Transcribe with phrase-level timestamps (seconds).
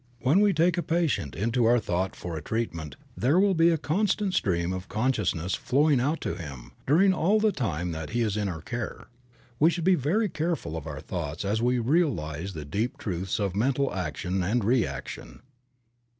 [0.21, 3.77] When we take a patient into our thought for a treatment there will be a
[3.77, 8.21] constant stream of conscious ness flowing out to him, during all the time that he
[8.21, 9.09] is in our care.
[9.59, 13.55] We should be very careful of our thoughts as we realize the deep truths of
[13.55, 15.43] mental action and reaction.